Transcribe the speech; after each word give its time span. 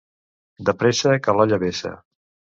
De 0.69 0.75
pressa, 0.79 1.13
que 1.27 1.37
l'olla 1.37 1.61
vessa. 1.67 1.95